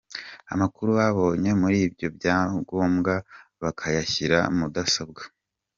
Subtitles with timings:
[0.53, 3.13] Amakuru babonye muri ibyo byangombwa
[3.61, 5.21] bakayashyira mudasobwa.